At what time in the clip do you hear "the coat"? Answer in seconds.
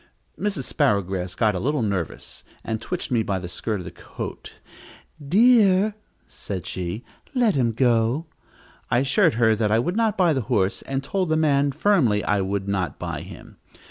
3.85-4.53